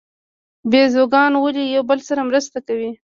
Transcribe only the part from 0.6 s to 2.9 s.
بیزوګان ولې یو بل سره مرسته کوي؟